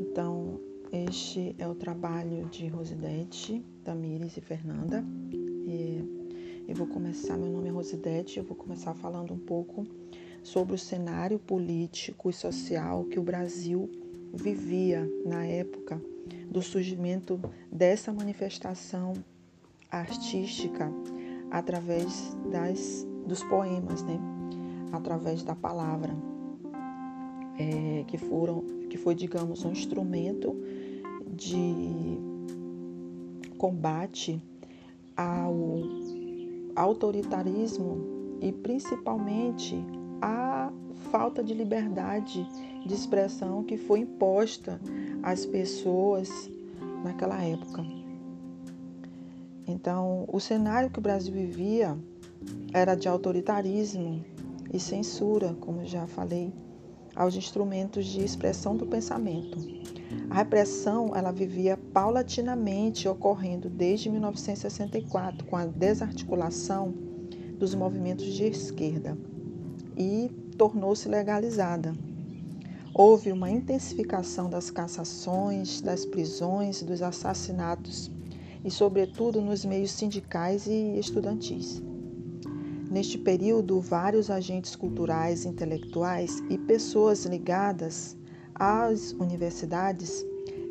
Então, 0.00 0.58
este 0.90 1.54
é 1.56 1.68
o 1.68 1.74
trabalho 1.74 2.46
de 2.46 2.66
Rosidete, 2.66 3.64
Tamires 3.84 4.36
e 4.36 4.40
Fernanda. 4.40 5.04
E 5.32 6.64
eu 6.66 6.74
vou 6.74 6.88
começar, 6.88 7.36
meu 7.36 7.48
nome 7.48 7.68
é 7.68 7.70
Rosidete, 7.70 8.38
eu 8.38 8.44
vou 8.44 8.56
começar 8.56 8.94
falando 8.94 9.32
um 9.32 9.38
pouco 9.38 9.86
sobre 10.42 10.74
o 10.74 10.78
cenário 10.78 11.38
político 11.38 12.28
e 12.28 12.32
social 12.32 13.04
que 13.04 13.20
o 13.20 13.22
Brasil 13.22 13.88
vivia 14.34 15.08
na 15.24 15.46
época 15.46 16.02
do 16.50 16.60
surgimento 16.60 17.40
dessa 17.70 18.12
manifestação 18.12 19.12
artística 19.92 20.90
através 21.52 22.36
das, 22.50 23.06
dos 23.24 23.44
poemas, 23.44 24.02
né? 24.02 24.18
através 24.92 25.44
da 25.44 25.54
palavra 25.54 26.27
é, 27.58 28.04
que 28.06 28.16
foram 28.16 28.62
que 28.88 28.96
foi 28.96 29.14
digamos 29.14 29.64
um 29.64 29.72
instrumento 29.72 30.56
de 31.36 32.18
combate 33.58 34.40
ao 35.16 35.82
autoritarismo 36.76 37.98
e 38.40 38.52
principalmente 38.52 39.76
a 40.22 40.72
falta 41.10 41.42
de 41.42 41.52
liberdade 41.52 42.46
de 42.86 42.94
expressão 42.94 43.64
que 43.64 43.76
foi 43.76 44.00
imposta 44.00 44.80
às 45.22 45.44
pessoas 45.44 46.50
naquela 47.02 47.42
época. 47.42 47.84
Então, 49.66 50.24
o 50.32 50.40
cenário 50.40 50.88
que 50.88 50.98
o 50.98 51.02
Brasil 51.02 51.32
vivia 51.32 51.96
era 52.72 52.94
de 52.94 53.08
autoritarismo 53.08 54.24
e 54.72 54.80
censura, 54.80 55.54
como 55.60 55.84
já 55.84 56.06
falei 56.06 56.52
aos 57.18 57.34
instrumentos 57.34 58.06
de 58.06 58.24
expressão 58.24 58.76
do 58.76 58.86
pensamento. 58.86 59.58
A 60.30 60.36
repressão 60.36 61.16
ela 61.16 61.32
vivia 61.32 61.76
paulatinamente 61.92 63.08
ocorrendo 63.08 63.68
desde 63.68 64.08
1964 64.08 65.44
com 65.46 65.56
a 65.56 65.66
desarticulação 65.66 66.94
dos 67.58 67.74
movimentos 67.74 68.24
de 68.24 68.44
esquerda 68.44 69.18
e 69.96 70.30
tornou-se 70.56 71.08
legalizada. 71.08 71.92
Houve 72.94 73.32
uma 73.32 73.50
intensificação 73.50 74.48
das 74.48 74.70
cassações, 74.70 75.80
das 75.80 76.06
prisões, 76.06 76.84
dos 76.84 77.02
assassinatos 77.02 78.12
e, 78.64 78.70
sobretudo, 78.70 79.40
nos 79.40 79.64
meios 79.64 79.90
sindicais 79.90 80.68
e 80.68 80.96
estudantis. 81.00 81.82
Neste 82.90 83.18
período, 83.18 83.80
vários 83.80 84.30
agentes 84.30 84.74
culturais, 84.74 85.44
intelectuais 85.44 86.42
e 86.48 86.56
pessoas 86.56 87.26
ligadas 87.26 88.16
às 88.54 89.12
universidades 89.12 90.24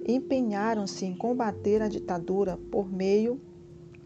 empenharam-se 0.08 1.06
em 1.06 1.16
combater 1.16 1.82
a 1.82 1.88
ditadura 1.88 2.58
por 2.72 2.92
meio 2.92 3.40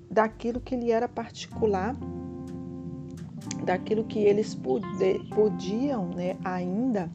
daquilo 0.09 0.59
que 0.59 0.75
lhe 0.75 0.91
era 0.91 1.07
particular, 1.07 1.95
daquilo 3.63 4.03
que 4.03 4.19
eles 4.19 4.57
podiam 5.33 6.09
né, 6.09 6.37
ainda 6.43 7.09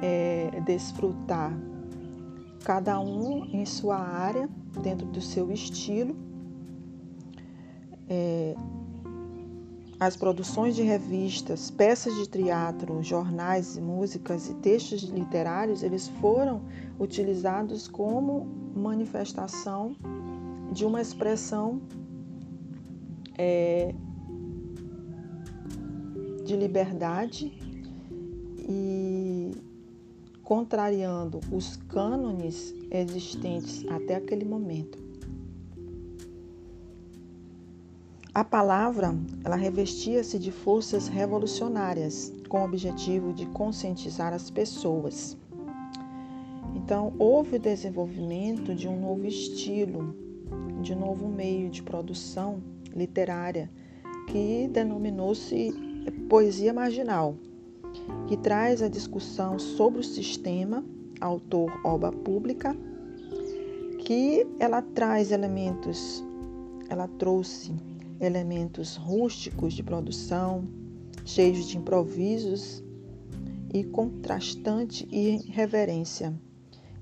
é, 0.00 0.60
desfrutar, 0.64 1.52
cada 2.64 2.98
um 2.98 3.44
em 3.46 3.66
sua 3.66 3.98
área, 3.98 4.48
dentro 4.82 5.06
do 5.06 5.20
seu 5.20 5.52
estilo. 5.52 6.16
É, 8.08 8.54
as 10.04 10.16
produções 10.16 10.74
de 10.74 10.82
revistas, 10.82 11.70
peças 11.70 12.12
de 12.16 12.28
teatro, 12.28 13.00
jornais, 13.04 13.78
músicas 13.78 14.48
e 14.48 14.54
textos 14.54 15.04
literários, 15.04 15.84
eles 15.84 16.08
foram 16.20 16.60
utilizados 16.98 17.86
como 17.86 18.44
manifestação 18.74 19.94
de 20.72 20.84
uma 20.84 21.00
expressão 21.00 21.80
é, 23.38 23.94
de 26.44 26.56
liberdade 26.56 27.52
e 28.58 29.52
contrariando 30.42 31.38
os 31.52 31.76
cânones 31.76 32.74
existentes 32.90 33.86
até 33.88 34.16
aquele 34.16 34.44
momento. 34.44 35.01
A 38.34 38.42
palavra, 38.42 39.14
ela 39.44 39.56
revestia-se 39.56 40.38
de 40.38 40.50
forças 40.50 41.06
revolucionárias, 41.06 42.32
com 42.48 42.62
o 42.62 42.64
objetivo 42.64 43.30
de 43.34 43.44
conscientizar 43.44 44.32
as 44.32 44.50
pessoas. 44.50 45.36
Então, 46.74 47.12
houve 47.18 47.56
o 47.56 47.60
desenvolvimento 47.60 48.74
de 48.74 48.88
um 48.88 48.98
novo 48.98 49.26
estilo, 49.26 50.16
de 50.80 50.94
um 50.94 51.00
novo 51.00 51.28
meio 51.28 51.68
de 51.68 51.82
produção 51.82 52.62
literária, 52.96 53.70
que 54.26 54.66
denominou-se 54.66 55.70
poesia 56.30 56.72
marginal, 56.72 57.36
que 58.28 58.38
traz 58.38 58.80
a 58.80 58.88
discussão 58.88 59.58
sobre 59.58 60.00
o 60.00 60.04
sistema, 60.04 60.82
autor, 61.20 61.70
obra 61.84 62.10
pública, 62.10 62.74
que 64.06 64.46
ela 64.58 64.80
traz 64.80 65.30
elementos, 65.30 66.24
ela 66.88 67.06
trouxe 67.06 67.91
elementos 68.22 68.96
rústicos 68.96 69.74
de 69.74 69.82
produção, 69.82 70.66
cheios 71.24 71.66
de 71.66 71.76
improvisos 71.76 72.82
e 73.74 73.82
contrastante 73.84 75.08
irreverência, 75.10 76.32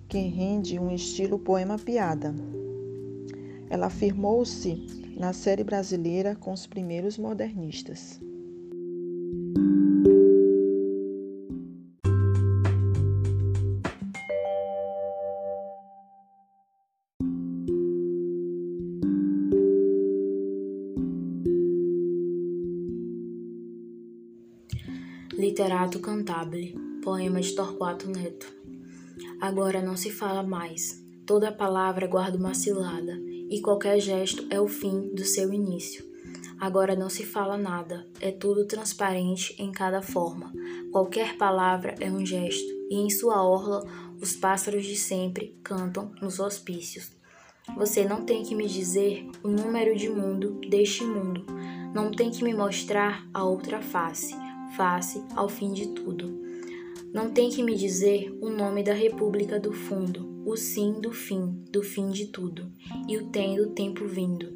que 0.09 0.19
rende 0.19 0.79
um 0.79 0.91
estilo 0.91 1.39
poema-piada. 1.39 2.35
Ela 3.69 3.87
afirmou-se 3.87 4.87
na 5.17 5.33
série 5.33 5.63
brasileira 5.63 6.35
com 6.35 6.53
os 6.53 6.67
primeiros 6.67 7.19
modernistas. 7.19 8.19
Literato 25.41 26.01
Cantabile, 26.01 26.77
poema 27.03 27.41
de 27.41 27.55
Torquato 27.55 28.11
Neto. 28.11 28.47
Agora 29.41 29.81
não 29.81 29.97
se 29.97 30.11
fala 30.11 30.43
mais, 30.43 31.03
toda 31.25 31.51
palavra 31.51 32.07
guarda 32.07 32.37
uma 32.37 32.53
cilada, 32.53 33.19
e 33.49 33.59
qualquer 33.63 33.99
gesto 34.01 34.47
é 34.51 34.61
o 34.61 34.69
fim 34.69 35.09
do 35.15 35.25
seu 35.25 35.51
início. 35.51 36.05
Agora 36.61 36.95
não 36.95 37.09
se 37.09 37.25
fala 37.25 37.57
nada, 37.57 38.07
é 38.21 38.31
tudo 38.31 38.67
transparente 38.67 39.55
em 39.59 39.73
cada 39.73 40.03
forma. 40.03 40.53
Qualquer 40.93 41.39
palavra 41.39 41.95
é 41.99 42.11
um 42.11 42.25
gesto, 42.27 42.69
e 42.91 42.97
em 42.97 43.09
sua 43.09 43.43
orla 43.43 43.83
os 44.21 44.37
pássaros 44.37 44.85
de 44.85 44.95
sempre 44.95 45.59
cantam 45.65 46.13
nos 46.21 46.39
hospícios. 46.39 47.13
Você 47.77 48.05
não 48.05 48.27
tem 48.27 48.43
que 48.43 48.55
me 48.55 48.69
dizer 48.69 49.27
o 49.43 49.49
número 49.49 49.97
de 49.97 50.11
mundo 50.11 50.61
deste 50.69 51.03
mundo, 51.03 51.47
não 51.95 52.11
tem 52.11 52.31
que 52.31 52.45
me 52.45 52.53
mostrar 52.53 53.27
a 53.33 53.43
outra 53.43 53.81
face 53.81 54.35
face 54.77 55.23
ao 55.35 55.49
fim 55.49 55.73
de 55.73 55.89
tudo. 55.89 56.41
Não 57.13 57.31
tem 57.31 57.51
que 57.51 57.63
me 57.63 57.75
dizer 57.75 58.37
o 58.41 58.49
nome 58.49 58.83
da 58.83 58.95
República 58.95 59.59
do 59.59 59.73
Fundo, 59.73 60.43
o 60.47 60.57
sim 60.57 61.01
do 61.01 61.13
fim, 61.13 61.65
do 61.71 61.83
fim 61.83 62.11
de 62.11 62.27
tudo, 62.27 62.71
e 63.09 63.17
o 63.17 63.27
tem 63.27 63.57
do 63.57 63.71
tempo 63.71 64.07
vindo. 64.07 64.53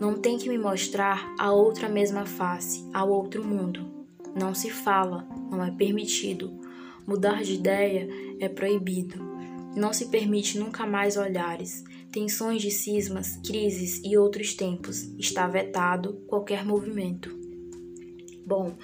Não 0.00 0.14
tem 0.14 0.38
que 0.38 0.48
me 0.48 0.56
mostrar 0.56 1.34
a 1.38 1.52
outra 1.52 1.88
mesma 1.88 2.24
face, 2.24 2.88
ao 2.94 3.10
outro 3.10 3.44
mundo. 3.44 3.86
Não 4.34 4.54
se 4.54 4.70
fala, 4.70 5.28
não 5.50 5.62
é 5.64 5.70
permitido. 5.70 6.58
Mudar 7.06 7.42
de 7.42 7.54
ideia 7.54 8.08
é 8.38 8.48
proibido. 8.48 9.18
Não 9.76 9.92
se 9.92 10.06
permite 10.06 10.58
nunca 10.58 10.86
mais 10.86 11.16
olhares, 11.16 11.84
tensões 12.12 12.62
de 12.62 12.70
cismas, 12.70 13.36
crises 13.44 14.00
e 14.04 14.16
outros 14.16 14.54
tempos. 14.54 15.02
Está 15.18 15.46
vetado 15.46 16.14
qualquer 16.26 16.64
movimento. 16.64 17.36
Bom, 18.46 18.76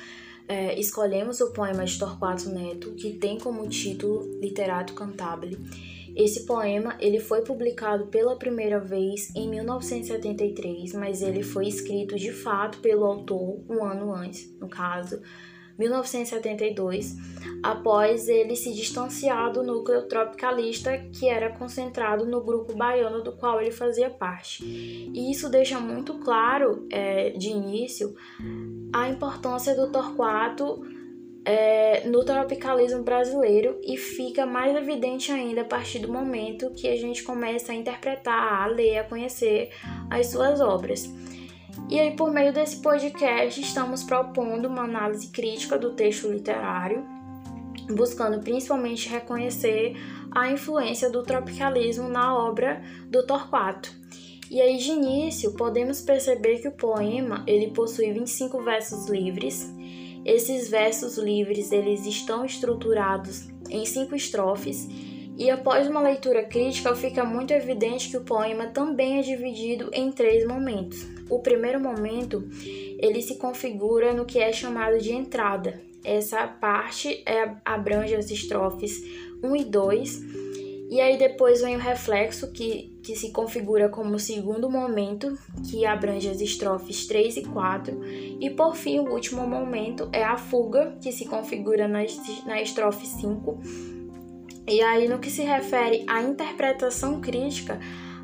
é, 0.49 0.79
escolhemos 0.79 1.41
o 1.41 1.53
poema 1.53 1.85
de 1.85 1.99
Torquato 1.99 2.49
Neto, 2.49 2.93
que 2.95 3.15
tem 3.15 3.39
como 3.39 3.69
título 3.69 4.39
Literato 4.41 4.95
Cantabile. 4.95 5.59
Esse 6.15 6.47
poema 6.47 6.97
ele 6.99 7.21
foi 7.21 7.43
publicado 7.43 8.07
pela 8.07 8.37
primeira 8.37 8.81
vez 8.81 9.35
em 9.37 9.49
1973, 9.51 10.95
mas 10.95 11.21
ele 11.21 11.43
foi 11.43 11.69
escrito 11.69 12.17
de 12.17 12.33
fato 12.33 12.79
pelo 12.79 13.05
autor 13.05 13.61
um 13.69 13.85
ano 13.85 14.15
antes, 14.15 14.51
no 14.59 14.69
caso, 14.69 15.21
1972, 15.79 17.17
após 17.63 18.29
ele 18.29 18.57
se 18.57 18.73
distanciar 18.73 19.53
do 19.53 19.63
núcleo 19.63 20.07
tropicalista 20.09 20.97
que 21.13 21.29
era 21.29 21.51
concentrado 21.51 22.25
no 22.27 22.43
grupo 22.43 22.75
baiano 22.75 23.23
do 23.23 23.33
qual 23.33 23.61
ele 23.61 23.71
fazia 23.71 24.09
parte. 24.09 24.65
E 24.65 25.31
isso 25.31 25.49
deixa 25.49 25.79
muito 25.79 26.15
claro 26.15 26.87
é, 26.91 27.31
de 27.31 27.49
início 27.49 28.15
a 28.93 29.09
importância 29.09 29.75
do 29.75 29.91
Torquato 29.91 30.83
é, 31.47 32.09
no 32.09 32.25
tropicalismo 32.25 33.05
brasileiro 33.05 33.79
e 33.81 33.97
fica 33.97 34.45
mais 34.45 34.75
evidente 34.75 35.31
ainda 35.31 35.61
a 35.61 35.65
partir 35.65 36.01
do 36.01 36.13
momento 36.13 36.73
que 36.73 36.89
a 36.89 36.97
gente 36.97 37.23
começa 37.23 37.71
a 37.71 37.75
interpretar, 37.75 38.65
a 38.65 38.67
ler, 38.67 38.99
a 38.99 39.05
conhecer 39.05 39.71
as 40.11 40.27
suas 40.27 40.61
obras. 40.61 41.09
E 41.89 42.01
aí, 42.01 42.17
por 42.17 42.33
meio 42.33 42.53
desse 42.53 42.79
podcast, 42.79 43.61
estamos 43.61 44.03
propondo 44.03 44.67
uma 44.67 44.83
análise 44.83 45.29
crítica 45.29 45.79
do 45.79 45.93
texto 45.93 46.29
literário, 46.29 47.07
buscando 47.95 48.43
principalmente 48.43 49.09
reconhecer 49.09 49.95
a 50.33 50.51
influência 50.51 51.09
do 51.09 51.23
tropicalismo 51.23 52.09
na 52.09 52.37
obra 52.37 52.83
do 53.09 53.25
Torquato. 53.25 53.95
E 54.51 54.61
aí, 54.61 54.79
de 54.79 54.91
início, 54.91 55.53
podemos 55.53 56.01
perceber 56.01 56.59
que 56.59 56.67
o 56.67 56.73
poema 56.73 57.45
ele 57.47 57.71
possui 57.71 58.13
25 58.13 58.63
versos 58.65 59.09
livres. 59.09 59.73
Esses 60.25 60.69
versos 60.69 61.17
livres 61.17 61.71
eles 61.71 62.05
estão 62.05 62.45
estruturados 62.45 63.49
em 63.71 63.87
cinco 63.87 64.17
estrofes 64.17 64.89
e 65.37 65.51
após 65.51 65.87
uma 65.87 66.01
leitura 66.01 66.45
crítica 66.45 66.95
fica 66.97 67.25
muito 67.25 67.53
evidente 67.53 68.09
que 68.09 68.17
o 68.17 68.25
poema 68.25 68.69
também 68.69 69.19
é 69.19 69.23
dividido 69.23 69.91
em 69.93 70.11
três 70.11 70.47
momentos. 70.47 71.07
O 71.29 71.41
primeiro 71.41 71.79
momento, 71.79 72.49
ele 72.99 73.21
se 73.21 73.37
configura 73.37 74.15
no 74.15 74.25
que 74.25 74.39
é 74.39 74.53
chamado 74.53 74.99
de 74.99 75.13
entrada. 75.13 75.81
Essa 76.03 76.47
parte 76.47 77.23
é, 77.27 77.51
abrange 77.65 78.15
as 78.15 78.31
estrofes 78.31 79.03
1 79.43 79.57
e 79.57 79.65
2, 79.65 80.23
e 80.89 81.01
aí 81.01 81.19
depois 81.19 81.61
vem 81.61 81.75
o 81.75 81.81
reflexo, 81.81 82.53
que, 82.53 82.97
que 83.03 83.17
se 83.17 83.33
configura 83.33 83.89
como 83.89 84.15
o 84.15 84.21
segundo 84.21 84.71
momento, 84.71 85.37
que 85.69 85.85
abrange 85.85 86.29
as 86.31 86.41
estrofes 86.41 87.07
3 87.07 87.39
e 87.39 87.43
4, 87.43 88.01
e 88.41 88.49
por 88.51 88.77
fim 88.77 89.01
o 89.01 89.13
último 89.13 89.47
momento 89.47 90.09
é 90.13 90.23
a 90.23 90.39
fuga, 90.39 90.97
que 91.03 91.11
se 91.11 91.27
configura 91.27 91.89
na, 91.89 92.05
na 92.47 92.63
estrofe 92.63 93.05
5. 93.05 93.96
E 94.67 94.81
aí 94.83 95.09
no 95.09 95.19
que 95.19 95.31
se 95.31 95.43
refere 95.43 96.05
à 96.07 96.23
interpretação 96.23 97.21
crítica, 97.21 97.79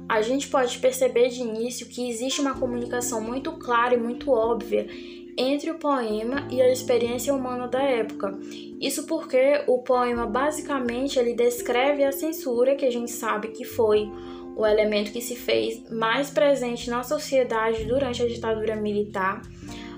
a 0.09 0.21
gente 0.21 0.49
pode 0.49 0.79
perceber 0.79 1.29
de 1.29 1.41
início 1.41 1.87
que 1.87 2.11
existe 2.11 2.41
uma 2.41 2.59
comunicação 2.59 3.21
muito 3.21 3.53
clara 3.53 3.95
e 3.95 3.99
muito 3.99 4.31
óbvia 4.31 4.87
entre 5.37 5.71
o 5.71 5.79
poema 5.79 6.47
e 6.51 6.61
a 6.61 6.71
experiência 6.71 7.33
humana 7.33 7.67
da 7.67 7.83
época. 7.83 8.39
Isso 8.81 9.07
porque 9.07 9.63
o 9.67 9.79
poema 9.79 10.27
basicamente 10.27 11.19
ele 11.19 11.35
descreve 11.35 12.05
a 12.05 12.13
censura 12.13 12.75
que 12.75 12.85
a 12.85 12.91
gente 12.91 13.11
sabe 13.11 13.49
que 13.49 13.65
foi 13.65 14.11
o 14.55 14.67
elemento 14.67 15.13
que 15.13 15.21
se 15.21 15.35
fez 15.35 15.89
mais 15.91 16.29
presente 16.29 16.91
na 16.91 17.03
sociedade 17.03 17.85
durante 17.85 18.23
a 18.23 18.29
ditadura 18.29 18.77
militar, 18.77 19.41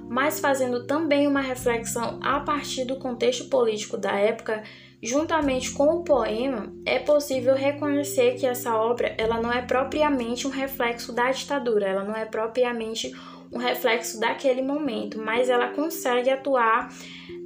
mas 0.08 0.38
fazendo 0.38 0.87
também 0.87 1.26
uma 1.26 1.41
reflexão 1.41 2.20
a 2.23 2.38
partir 2.41 2.85
do 2.85 2.96
contexto 2.96 3.49
político 3.49 3.96
da 3.96 4.12
época 4.12 4.62
Juntamente 5.04 5.70
com 5.70 5.84
o 5.96 6.02
poema, 6.02 6.72
é 6.86 6.98
possível 6.98 7.54
reconhecer 7.54 8.36
que 8.36 8.46
essa 8.46 8.74
obra 8.74 9.14
ela 9.18 9.38
não 9.38 9.52
é 9.52 9.60
propriamente 9.60 10.46
um 10.46 10.50
reflexo 10.50 11.12
da 11.12 11.30
ditadura, 11.30 11.86
ela 11.86 12.04
não 12.04 12.16
é 12.16 12.24
propriamente 12.24 13.14
um 13.52 13.58
reflexo 13.58 14.18
daquele 14.18 14.62
momento, 14.62 15.18
mas 15.18 15.50
ela 15.50 15.68
consegue 15.68 16.30
atuar 16.30 16.90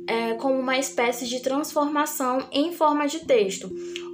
é, 0.06 0.34
como 0.34 0.54
uma 0.54 0.78
espécie 0.78 1.26
de 1.26 1.40
transformação 1.40 2.46
em 2.52 2.72
forma 2.72 3.08
de 3.08 3.26
texto. 3.26 3.68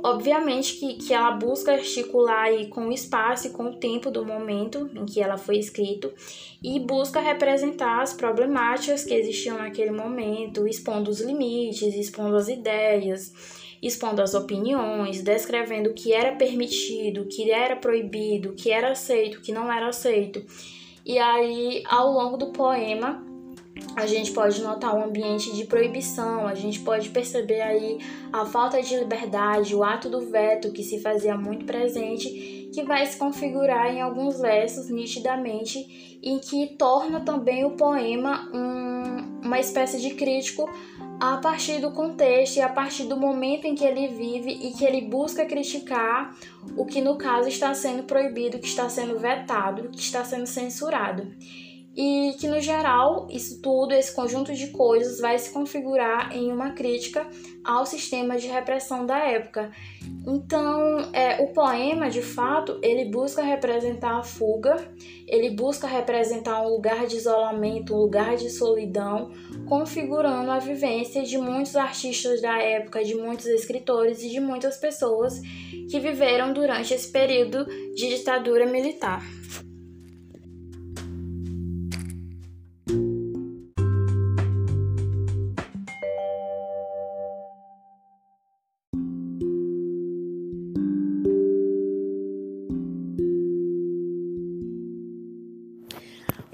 Obviamente 0.07 0.75
que, 0.75 0.95
que 0.97 1.15
ela 1.15 1.31
busca 1.31 1.73
articular 1.73 2.43
aí 2.43 2.67
com 2.67 2.89
o 2.89 2.93
espaço 2.93 3.47
e 3.47 3.51
com 3.51 3.71
o 3.71 3.77
tempo 3.77 4.11
do 4.11 4.23
momento 4.23 4.91
em 4.95 5.07
que 5.07 5.19
ela 5.19 5.39
foi 5.39 5.57
escrito 5.57 6.13
e 6.63 6.79
busca 6.79 7.21
representar 7.21 8.03
as 8.03 8.13
problemáticas 8.13 9.03
que 9.03 9.15
existiam 9.15 9.57
naquele 9.57 9.93
momento, 9.93 10.69
expondo 10.69 11.11
os 11.11 11.23
limites, 11.23 11.95
expondo 11.95 12.37
as 12.37 12.49
ideias, 12.49 13.33
expondo 13.81 14.21
as 14.21 14.35
opiniões, 14.35 15.23
descrevendo 15.23 15.89
o 15.89 15.95
que 15.95 16.13
era 16.13 16.37
permitido, 16.37 17.23
o 17.23 17.27
que 17.27 17.51
era 17.51 17.75
proibido, 17.75 18.51
o 18.51 18.55
que 18.55 18.71
era 18.71 18.91
aceito, 18.91 19.39
o 19.39 19.41
que 19.41 19.53
não 19.53 19.73
era 19.73 19.89
aceito. 19.89 20.45
E 21.03 21.19
aí, 21.19 21.83
ao 21.87 22.13
longo 22.13 22.37
do 22.37 22.49
poema, 22.49 23.25
a 23.97 24.07
gente 24.07 24.33
pode 24.33 24.61
notar 24.63 24.97
um 24.97 25.05
ambiente 25.05 25.55
de 25.55 25.65
proibição, 25.65 26.47
a 26.47 26.55
gente 26.55 26.81
pode 26.81 27.11
perceber 27.11 27.61
aí 27.61 27.99
a 28.33 28.45
falta 28.45 28.83
de 28.83 28.97
liberdade, 28.97 29.75
o 29.75 29.85
ato 29.85 30.09
do 30.09 30.21
veto 30.21 30.73
que 30.73 30.83
se 30.83 31.01
fazia 31.01 31.37
muito 31.37 31.65
presente, 31.65 32.71
que 32.73 32.83
vai 32.83 33.07
se 33.07 33.17
configurar 33.17 33.95
em 33.95 34.01
alguns 34.01 34.41
versos 34.41 34.91
nitidamente, 34.91 36.19
e 36.23 36.39
que 36.39 36.75
torna 36.77 37.21
também 37.21 37.65
o 37.65 37.73
poema 37.73 38.51
um, 38.53 39.47
uma 39.47 39.61
espécie 39.61 40.01
de 40.01 40.15
crítico 40.15 40.69
a 41.21 41.37
partir 41.37 41.81
do 41.81 41.93
contexto 41.93 42.57
e 42.57 42.61
a 42.61 42.69
partir 42.69 43.05
do 43.05 43.17
momento 43.17 43.67
em 43.67 43.75
que 43.75 43.85
ele 43.85 44.09
vive 44.09 44.51
e 44.51 44.73
que 44.73 44.85
ele 44.85 45.03
busca 45.03 45.45
criticar 45.45 46.35
o 46.77 46.85
que 46.85 47.01
no 47.01 47.17
caso 47.17 47.49
está 47.49 47.73
sendo 47.75 48.03
proibido, 48.05 48.59
que 48.59 48.67
está 48.67 48.89
sendo 48.89 49.19
vetado, 49.19 49.91
que 49.91 50.01
está 50.01 50.25
sendo 50.25 50.47
censurado 50.47 51.31
e 51.97 52.35
que 52.39 52.49
no 52.49 52.61
geral 52.61 53.29
isso 53.31 53.61
tudo, 53.63 53.93
esse 53.93 54.13
conjunto 54.13 54.53
de 54.53 54.69
coisas 54.69 55.21
vai 55.21 55.39
se 55.39 55.51
configurar 55.51 56.37
em 56.37 56.51
uma 56.51 56.71
crítica 56.71 57.27
ao 57.65 57.87
sistema 57.87 58.37
de 58.37 58.49
repressão 58.49 59.07
da 59.07 59.19
época. 59.19 59.71
Então, 60.27 61.11
é, 61.13 61.43
o 61.43 61.53
poema, 61.53 62.11
de 62.11 62.21
fato, 62.21 62.79
ele 62.83 63.07
busca 63.07 63.43
representar 63.43 64.19
a 64.19 64.23
fuga, 64.23 64.77
ele 65.27 65.51
busca 65.51 65.87
representar 65.87 66.63
um 66.63 66.69
lugar 66.69 67.07
de 67.07 67.17
isolamento, 67.17 67.95
um 67.95 67.99
lugar 67.99 68.37
de 68.37 68.51
solidão, 68.51 69.31
configurando 69.67 70.51
a 70.51 70.59
vivência 70.59 71.23
de 71.23 71.39
muitos 71.39 71.77
artistas 71.77 72.43
da 72.43 72.59
época, 72.59 73.05
de 73.05 73.15
muitos 73.15 73.47
escritores 73.47 74.23
e 74.23 74.31
de 74.31 74.41
muitas 74.41 74.77
pessoas 74.77 75.41
que 75.91 75.99
viveram 76.01 76.53
durante 76.53 76.93
esse 76.93 77.11
período 77.11 77.65
de 77.95 78.09
ditadura 78.09 78.67
militar. 78.67 79.23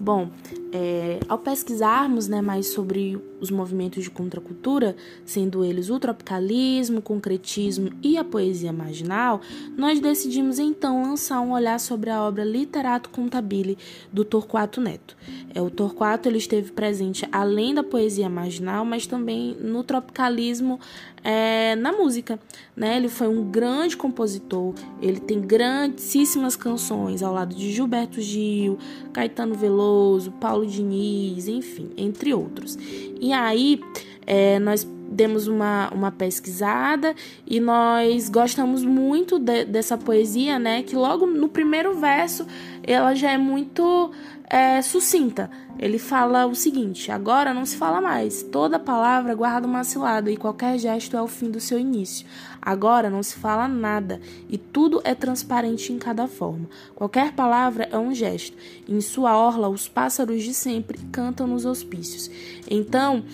Bom, 0.01 0.31
é, 0.73 1.19
ao 1.29 1.39
pesquisarmos 1.39 2.29
né, 2.29 2.41
mais 2.41 2.69
sobre 2.69 3.19
os 3.41 3.51
movimentos 3.51 4.05
de 4.05 4.11
contracultura, 4.11 4.95
sendo 5.25 5.65
eles 5.65 5.89
o 5.91 5.99
tropicalismo, 5.99 6.99
o 6.99 7.03
concretismo 7.03 7.91
e 8.03 8.17
a 8.17 8.25
poesia 8.25 8.73
marginal, 8.73 9.41
nós 9.77 9.99
decidimos 9.99 10.59
então 10.59 11.03
lançar 11.03 11.41
um 11.41 11.53
olhar 11.53 11.81
sobre 11.81 12.11
a 12.11 12.23
obra 12.23 12.45
Literato 12.45 13.09
Contabile 13.09 13.79
do 14.13 14.25
Torquato 14.25 14.81
Neto. 14.81 15.17
É, 15.55 15.61
o 15.61 15.71
Torquato 15.71 16.29
ele 16.29 16.39
esteve 16.39 16.71
presente 16.73 17.27
além 17.33 17.75
da 17.75 17.83
poesia 17.83 18.29
marginal, 18.29 18.85
mas 18.85 19.07
também 19.07 19.57
no 19.61 19.83
tropicalismo 19.83 20.79
é, 21.25 21.75
na 21.77 21.93
música. 21.93 22.39
Né? 22.77 22.97
Ele 22.97 23.09
foi 23.09 23.29
um 23.29 23.51
grande 23.51 23.97
compositor, 23.97 24.75
ele 25.01 25.21
tem 25.21 25.41
grandíssimas 25.41 26.57
canções 26.57 27.23
ao 27.23 27.33
lado 27.33 27.55
de 27.55 27.73
Gilberto 27.73 28.21
Gil, 28.21 28.79
Caetano 29.13 29.55
Veloso, 29.55 30.31
Paulo 30.33 30.60
Diniz, 30.65 31.49
enfim, 31.49 31.91
entre 31.97 32.35
outros. 32.35 32.79
E 33.21 33.33
aí 33.33 33.81
é, 34.27 34.59
nós 34.59 34.87
demos 35.11 35.49
uma, 35.49 35.91
uma 35.93 36.13
pesquisada 36.13 37.15
e 37.47 37.59
nós 37.59 38.29
gostamos 38.29 38.85
muito 38.85 39.39
de, 39.39 39.65
dessa 39.65 39.99
poesia, 39.99 40.59
né? 40.59 40.83
Que 40.83 40.95
logo 40.95 41.27
no 41.27 41.49
primeiro 41.49 41.95
verso 41.99 42.47
ela 42.83 43.15
já 43.15 43.33
é 43.33 43.39
muito 43.39 44.13
é, 44.51 44.83
sucinta. 44.83 45.49
Ele 45.79 45.99
fala 45.99 46.45
o 46.45 46.55
seguinte: 46.57 47.13
agora 47.13 47.55
não 47.55 47.65
se 47.65 47.77
fala 47.77 48.01
mais. 48.01 48.43
Toda 48.43 48.81
palavra 48.81 49.33
guarda 49.35 49.67
uma 49.67 49.85
cilada 49.85 50.29
e 50.29 50.37
qualquer 50.37 50.77
gesto 50.77 51.17
é 51.17 51.23
o 51.23 51.29
fim 51.29 51.51
do 51.51 51.61
seu 51.61 51.79
início. 51.79 52.27
Agora 52.61 53.09
não 53.09 53.23
se 53.23 53.37
fala 53.37 53.69
nada 53.69 54.21
e 54.49 54.59
tudo 54.59 55.01
é 55.05 55.15
transparente 55.15 55.93
em 55.93 55.99
cada 55.99 56.27
forma. 56.27 56.69
Qualquer 56.97 57.33
palavra 57.33 57.89
é 57.93 57.97
um 57.97 58.13
gesto. 58.13 58.57
Em 58.89 59.01
sua 59.01 59.39
orla, 59.39 59.69
os 59.69 59.89
pássaros 59.89 60.43
de 60.43 60.53
sempre 60.53 60.99
cantam 61.13 61.47
nos 61.47 61.65
hospícios. 61.65 62.29
Então, 62.69 63.25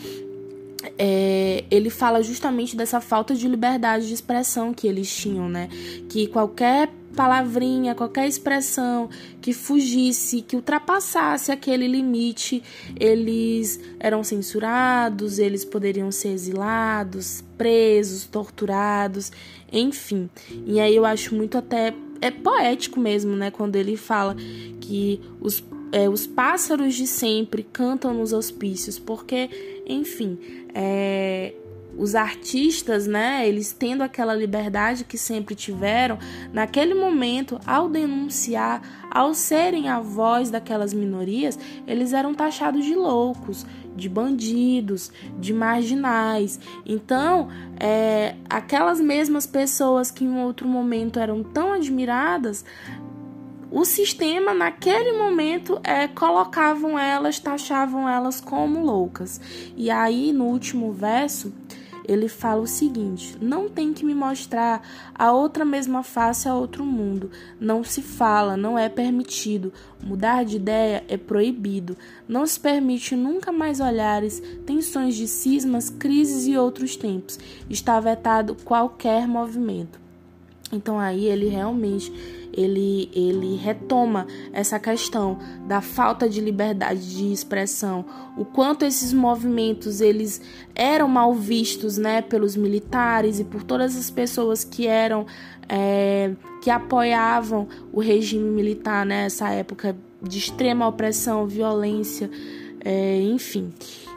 é, 0.98 1.64
ele 1.70 1.90
fala 1.90 2.22
justamente 2.22 2.76
dessa 2.76 3.00
falta 3.00 3.34
de 3.34 3.48
liberdade 3.48 4.06
de 4.06 4.14
expressão 4.14 4.72
que 4.72 4.86
eles 4.86 5.12
tinham, 5.12 5.48
né? 5.48 5.68
Que 6.08 6.26
qualquer 6.26 6.90
palavrinha, 7.16 7.94
qualquer 7.94 8.28
expressão 8.28 9.08
que 9.40 9.52
fugisse, 9.52 10.42
que 10.42 10.54
ultrapassasse 10.54 11.50
aquele 11.50 11.88
limite, 11.88 12.62
eles 12.94 13.80
eram 13.98 14.22
censurados, 14.22 15.38
eles 15.38 15.64
poderiam 15.64 16.12
ser 16.12 16.28
exilados, 16.28 17.42
presos, 17.56 18.26
torturados, 18.26 19.32
enfim. 19.72 20.28
E 20.66 20.78
aí 20.78 20.94
eu 20.94 21.06
acho 21.06 21.34
muito 21.34 21.56
até 21.56 21.94
é 22.20 22.30
poético 22.30 22.98
mesmo, 22.98 23.36
né, 23.36 23.50
quando 23.50 23.76
ele 23.76 23.96
fala 23.96 24.34
que 24.80 25.20
os 25.40 25.62
é, 25.92 26.08
os 26.08 26.26
pássaros 26.26 26.94
de 26.94 27.06
sempre 27.06 27.62
cantam 27.62 28.12
nos 28.12 28.32
hospícios, 28.32 28.98
porque, 28.98 29.48
enfim, 29.86 30.38
é, 30.74 31.54
os 31.96 32.14
artistas, 32.14 33.06
né, 33.06 33.48
eles 33.48 33.72
tendo 33.72 34.02
aquela 34.02 34.34
liberdade 34.34 35.04
que 35.04 35.16
sempre 35.16 35.54
tiveram, 35.54 36.18
naquele 36.52 36.94
momento, 36.94 37.58
ao 37.66 37.88
denunciar, 37.88 38.82
ao 39.10 39.34
serem 39.34 39.88
a 39.88 40.00
voz 40.00 40.50
daquelas 40.50 40.92
minorias, 40.92 41.58
eles 41.86 42.12
eram 42.12 42.34
taxados 42.34 42.84
de 42.84 42.94
loucos, 42.94 43.64
de 43.96 44.08
bandidos, 44.08 45.10
de 45.38 45.54
marginais. 45.54 46.60
Então, 46.84 47.48
é, 47.80 48.34
aquelas 48.48 49.00
mesmas 49.00 49.46
pessoas 49.46 50.10
que 50.10 50.24
em 50.24 50.38
outro 50.38 50.68
momento 50.68 51.18
eram 51.18 51.42
tão 51.42 51.72
admiradas, 51.72 52.64
o 53.70 53.84
sistema 53.84 54.54
naquele 54.54 55.12
momento 55.12 55.80
é, 55.82 56.06
colocavam 56.06 56.98
elas, 56.98 57.38
taxavam 57.38 58.08
elas 58.08 58.40
como 58.40 58.84
loucas. 58.84 59.40
E 59.76 59.90
aí 59.90 60.32
no 60.32 60.44
último 60.44 60.92
verso 60.92 61.52
ele 62.08 62.28
fala 62.28 62.62
o 62.62 62.66
seguinte: 62.66 63.36
não 63.40 63.68
tem 63.68 63.92
que 63.92 64.04
me 64.04 64.14
mostrar 64.14 64.82
a 65.14 65.32
outra 65.32 65.64
mesma 65.64 66.02
face 66.02 66.48
a 66.48 66.54
outro 66.54 66.84
mundo. 66.84 67.30
Não 67.60 67.82
se 67.84 68.02
fala, 68.02 68.56
não 68.56 68.78
é 68.78 68.88
permitido. 68.88 69.72
Mudar 70.02 70.44
de 70.44 70.56
ideia 70.56 71.04
é 71.08 71.16
proibido. 71.16 71.96
Não 72.28 72.46
se 72.46 72.58
permite 72.58 73.14
nunca 73.16 73.50
mais 73.50 73.80
olhares, 73.80 74.42
tensões 74.64 75.14
de 75.14 75.26
cismas, 75.26 75.90
crises 75.90 76.46
e 76.46 76.56
outros 76.56 76.96
tempos. 76.96 77.38
Está 77.68 77.98
vetado 78.00 78.56
qualquer 78.64 79.26
movimento. 79.26 80.05
Então 80.76 80.98
aí 81.00 81.26
ele 81.26 81.48
realmente 81.48 82.12
ele, 82.56 83.10
ele 83.12 83.56
retoma 83.56 84.26
essa 84.52 84.78
questão 84.78 85.38
da 85.66 85.82
falta 85.82 86.28
de 86.28 86.40
liberdade 86.40 87.14
de 87.14 87.30
expressão, 87.30 88.04
o 88.36 88.44
quanto 88.44 88.84
esses 88.84 89.12
movimentos 89.12 90.00
eles 90.00 90.40
eram 90.74 91.06
mal 91.06 91.34
vistos, 91.34 91.98
né, 91.98 92.22
pelos 92.22 92.56
militares 92.56 93.38
e 93.38 93.44
por 93.44 93.62
todas 93.62 93.94
as 93.94 94.10
pessoas 94.10 94.64
que 94.64 94.86
eram 94.86 95.26
é, 95.68 96.32
que 96.62 96.70
apoiavam 96.70 97.68
o 97.92 98.00
regime 98.00 98.48
militar 98.48 99.04
nessa 99.04 99.48
né, 99.48 99.60
época 99.60 99.94
de 100.22 100.38
extrema 100.38 100.88
opressão, 100.88 101.46
violência, 101.46 102.30
é, 102.84 103.20
enfim. 103.20 103.72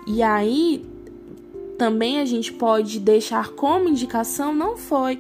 E 0.08 0.24
aí 0.24 0.86
também 1.78 2.20
a 2.20 2.26
gente 2.26 2.52
pode 2.54 3.00
deixar 3.00 3.50
como 3.50 3.90
indicação 3.90 4.54
não 4.54 4.78
foi 4.78 5.20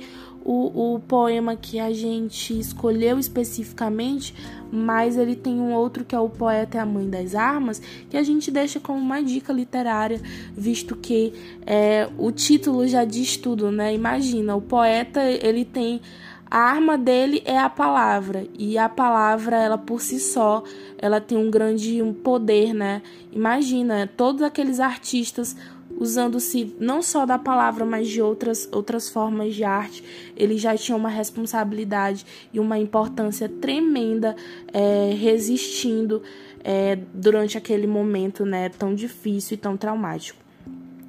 o, 0.51 0.95
o 0.95 0.99
poema 0.99 1.55
que 1.55 1.79
a 1.79 1.93
gente 1.93 2.59
escolheu 2.59 3.19
especificamente, 3.19 4.33
mas 4.71 5.15
ele 5.15 5.35
tem 5.35 5.53
um 5.53 5.75
outro 5.75 6.03
que 6.03 6.15
é 6.15 6.19
o 6.19 6.27
Poeta 6.27 6.77
e 6.77 6.79
a 6.79 6.85
Mãe 6.87 7.07
das 7.07 7.35
Armas, 7.35 7.79
que 8.09 8.17
a 8.17 8.23
gente 8.23 8.49
deixa 8.49 8.79
como 8.79 8.97
uma 8.97 9.21
dica 9.21 9.53
literária, 9.53 10.19
visto 10.57 10.95
que 10.95 11.33
é, 11.67 12.09
o 12.17 12.31
título 12.31 12.87
já 12.87 13.05
diz 13.05 13.37
tudo, 13.37 13.71
né? 13.71 13.93
Imagina, 13.93 14.55
o 14.55 14.61
poeta 14.61 15.21
ele 15.21 15.63
tem 15.63 16.01
a 16.49 16.57
arma 16.57 16.97
dele 16.97 17.43
é 17.45 17.59
a 17.59 17.69
palavra 17.69 18.47
e 18.57 18.75
a 18.75 18.89
palavra 18.89 19.55
ela 19.55 19.77
por 19.77 20.01
si 20.01 20.19
só 20.19 20.63
ela 20.97 21.21
tem 21.21 21.37
um 21.37 21.51
grande 21.51 22.01
um 22.01 22.11
poder 22.11 22.73
né 22.73 23.03
imagina 23.31 24.09
todos 24.17 24.41
aqueles 24.41 24.79
artistas 24.79 25.55
usando-se 25.99 26.75
não 26.79 27.01
só 27.01 27.25
da 27.25 27.37
palavra, 27.37 27.85
mas 27.85 28.07
de 28.07 28.21
outras, 28.21 28.67
outras 28.71 29.09
formas 29.09 29.53
de 29.53 29.63
arte, 29.63 30.03
ele 30.35 30.57
já 30.57 30.75
tinha 30.75 30.95
uma 30.95 31.09
responsabilidade 31.09 32.25
e 32.53 32.59
uma 32.59 32.79
importância 32.79 33.49
tremenda 33.49 34.35
é, 34.71 35.13
resistindo 35.13 36.23
é, 36.63 36.97
durante 37.13 37.57
aquele 37.57 37.85
momento 37.85 38.45
né, 38.45 38.69
tão 38.69 38.95
difícil 38.95 39.55
e 39.55 39.57
tão 39.57 39.75
traumático. 39.75 40.39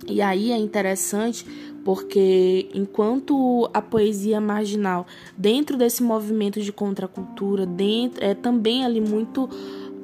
E 0.06 0.20
aí 0.20 0.50
é 0.50 0.56
interessante 0.56 1.44
porque 1.85 2.68
enquanto 2.75 3.70
a 3.73 3.80
poesia 3.80 4.40
marginal, 4.40 5.06
dentro 5.37 5.76
desse 5.76 6.02
movimento 6.02 6.61
de 6.61 6.73
contracultura, 6.73 7.64
dentro, 7.64 8.25
é 8.25 8.35
também 8.35 8.85
ali 8.85 9.00
muito 9.00 9.49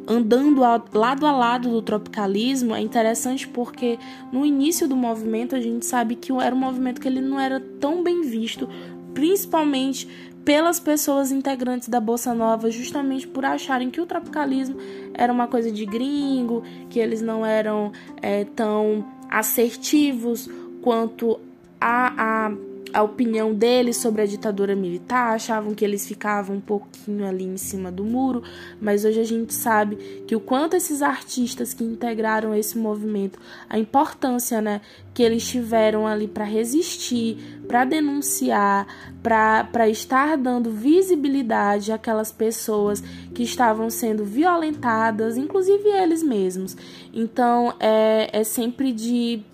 andando 0.07 0.61
lado 0.61 1.27
a 1.27 1.33
lado 1.33 1.71
do 1.71 1.83
tropicalismo 1.83 2.75
é 2.75 2.81
interessante 2.81 3.47
porque 3.47 3.99
no 4.33 4.47
início 4.47 4.89
do 4.89 4.97
movimento 4.97 5.57
a 5.57 5.61
gente 5.61 5.85
sabe 5.85 6.15
que 6.15 6.33
era 6.33 6.55
um 6.55 6.59
movimento 6.59 7.01
que 7.01 7.09
ele 7.09 7.21
não 7.21 7.41
era 7.41 7.61
tão 7.81 8.03
bem 8.03 8.23
visto, 8.23 8.69
principalmente 9.13 10.09
pelas 10.45 10.79
pessoas 10.79 11.33
integrantes 11.33 11.89
da 11.89 11.99
Bolsa 11.99 12.33
Nova, 12.33 12.71
justamente 12.71 13.27
por 13.27 13.45
acharem 13.45 13.91
que 13.91 14.01
o 14.01 14.07
tropicalismo 14.07 14.77
era 15.13 15.33
uma 15.33 15.49
coisa 15.49 15.73
de 15.73 15.85
gringo, 15.85 16.63
que 16.89 17.01
eles 17.01 17.21
não 17.21 17.45
eram 17.45 17.91
é, 18.23 18.45
tão 18.45 19.05
assertivos 19.29 20.49
quanto 20.81 21.41
a, 21.81 22.47
a 22.47 22.53
a 22.97 23.03
opinião 23.03 23.53
deles 23.53 23.99
sobre 23.99 24.23
a 24.23 24.26
ditadura 24.26 24.75
militar, 24.75 25.35
achavam 25.35 25.75
que 25.75 25.85
eles 25.85 26.09
ficavam 26.09 26.57
um 26.57 26.61
pouquinho 26.62 27.26
ali 27.26 27.45
em 27.45 27.59
cima 27.59 27.93
do 27.93 28.03
muro, 28.03 28.43
mas 28.81 29.05
hoje 29.05 29.21
a 29.21 29.25
gente 29.25 29.53
sabe 29.53 29.97
que 30.26 30.35
o 30.35 30.41
quanto 30.41 30.76
esses 30.76 31.03
artistas 31.03 31.75
que 31.75 31.85
integraram 31.85 32.55
esse 32.55 32.79
movimento, 32.79 33.38
a 33.69 33.79
importância, 33.79 34.62
né, 34.62 34.81
que 35.12 35.23
eles 35.23 35.47
tiveram 35.47 36.07
ali 36.07 36.26
para 36.26 36.47
resistir, 36.47 37.37
para 37.69 37.85
denunciar, 37.85 38.87
para 39.23 39.91
estar 39.91 40.38
dando 40.38 40.71
visibilidade 40.71 41.93
àquelas 41.93 42.33
pessoas 42.33 43.03
que 43.35 43.43
estavam 43.43 43.91
sendo 43.91 44.25
violentadas, 44.25 45.37
inclusive 45.37 45.87
eles 45.91 46.23
mesmos. 46.23 46.75
Então 47.12 47.75
é, 47.79 48.31
é 48.33 48.43
sempre 48.43 48.91
de 48.91 49.45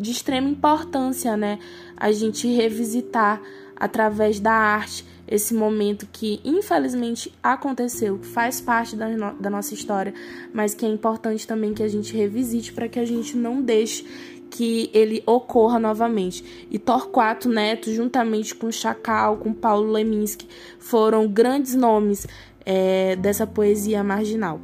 de 0.00 0.10
extrema 0.12 0.48
importância, 0.48 1.36
né? 1.36 1.58
A 2.00 2.10
gente 2.10 2.48
revisitar 2.48 3.40
através 3.76 4.40
da 4.40 4.52
arte 4.52 5.06
esse 5.28 5.54
momento 5.54 6.08
que 6.12 6.40
infelizmente 6.44 7.32
aconteceu, 7.40 8.18
que 8.18 8.26
faz 8.26 8.60
parte 8.60 8.96
da, 8.96 9.08
no 9.08 9.32
da 9.34 9.48
nossa 9.48 9.74
história, 9.74 10.12
mas 10.52 10.74
que 10.74 10.84
é 10.84 10.88
importante 10.88 11.46
também 11.46 11.72
que 11.72 11.82
a 11.82 11.88
gente 11.88 12.16
revisite 12.16 12.72
para 12.72 12.88
que 12.88 12.98
a 12.98 13.04
gente 13.04 13.36
não 13.36 13.62
deixe 13.62 14.04
que 14.50 14.90
ele 14.92 15.22
ocorra 15.24 15.78
novamente. 15.78 16.66
E 16.68 16.78
Torquato 16.78 17.48
Neto, 17.48 17.92
juntamente 17.92 18.54
com 18.54 18.70
Chacal, 18.72 19.36
com 19.36 19.54
Paulo 19.54 19.92
Leminski, 19.92 20.48
foram 20.80 21.28
grandes 21.28 21.76
nomes 21.76 22.26
é, 22.66 23.14
dessa 23.14 23.46
poesia 23.46 24.02
marginal. 24.02 24.60